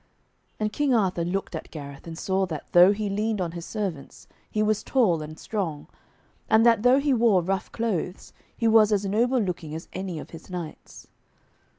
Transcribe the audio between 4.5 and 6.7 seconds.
was tall and strong, and